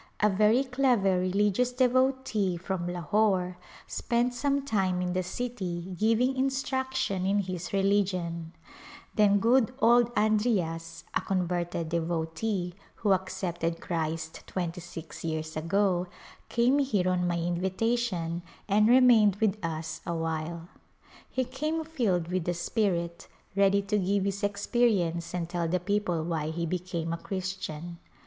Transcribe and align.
A 0.19 0.29
very 0.31 0.63
clever 0.63 1.19
religious 1.19 1.71
devotee 1.71 2.57
from 2.57 2.87
Lahore 2.87 3.59
spent 3.85 4.33
some 4.33 4.65
time 4.65 4.99
in 4.99 5.13
the 5.13 5.21
city 5.21 5.95
giving 5.95 6.35
in 6.35 6.49
struction 6.49 7.23
in 7.23 7.37
his 7.37 7.71
religion; 7.71 8.51
then 9.13 9.37
good 9.37 9.71
old 9.77 10.11
Andriyas, 10.15 11.03
a 11.13 11.21
converted 11.21 11.89
devotee, 11.89 12.73
who 12.95 13.11
accepted 13.13 13.79
Christ 13.79 14.41
twenty 14.47 14.81
six 14.81 15.23
years 15.23 15.55
ago, 15.55 16.07
came 16.49 16.79
here 16.79 17.07
on 17.07 17.27
my 17.27 17.37
invitation 17.37 18.41
and 18.67 18.89
remained 18.89 19.35
with 19.35 19.63
us 19.63 20.01
a 20.03 20.15
while. 20.15 20.67
He 21.29 21.43
came 21.43 21.83
filled 21.83 22.29
with 22.29 22.45
the 22.45 22.55
Spirit, 22.55 23.27
ready 23.55 23.83
to 23.83 23.99
give 23.99 24.23
his 24.25 24.41
experience 24.43 25.35
and 25.35 25.47
tell 25.47 25.67
the 25.67 25.79
people 25.79 26.23
why 26.23 26.49
he 26.49 26.65
became 26.65 27.13
a 27.13 27.17
Christian. 27.17 27.99